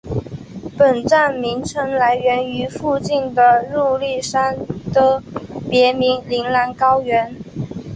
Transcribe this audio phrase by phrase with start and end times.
[0.79, 4.57] 本站名称来源于附近的入笠山
[4.91, 5.21] 的
[5.69, 7.35] 别名铃兰高原。